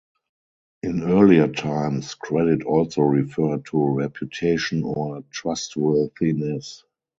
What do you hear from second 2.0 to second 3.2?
credit also